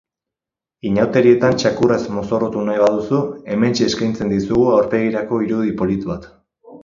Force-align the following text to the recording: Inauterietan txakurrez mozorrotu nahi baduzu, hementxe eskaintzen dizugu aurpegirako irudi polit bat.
Inauterietan 0.91 1.57
txakurrez 1.63 1.99
mozorrotu 2.15 2.63
nahi 2.69 2.81
baduzu, 2.85 3.19
hementxe 3.55 3.87
eskaintzen 3.91 4.33
dizugu 4.35 4.65
aurpegirako 4.79 5.43
irudi 5.49 5.77
polit 5.83 6.09
bat. 6.13 6.27